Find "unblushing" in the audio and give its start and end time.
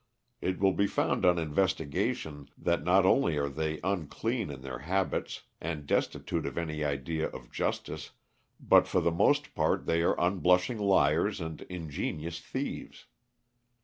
10.19-10.79